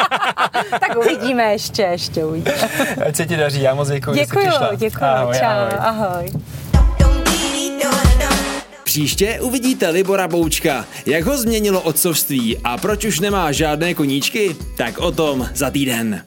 tak 0.80 0.96
uvidíme 0.96 1.52
ještě, 1.52 1.82
ještě 1.82 2.24
uvidíme. 2.24 2.56
Ať 3.06 3.16
se 3.16 3.26
ti 3.26 3.36
daří, 3.36 3.62
já 3.62 3.74
moc 3.74 3.88
děkuji, 3.88 4.14
Děkuji, 4.14 4.48
děkuji, 4.76 5.04
ahoj, 5.04 5.34
čau, 5.34 5.78
ahoj. 5.78 5.78
ahoj. 5.78 6.32
Příště 8.84 9.40
uvidíte 9.40 9.88
Libora 9.88 10.28
Boučka, 10.28 10.84
jak 11.06 11.24
ho 11.24 11.36
změnilo 11.36 11.80
otcovství 11.80 12.58
a 12.64 12.78
proč 12.78 13.04
už 13.04 13.20
nemá 13.20 13.52
žádné 13.52 13.94
koníčky, 13.94 14.56
tak 14.76 14.98
o 14.98 15.12
tom 15.12 15.48
za 15.54 15.70
týden. 15.70 16.22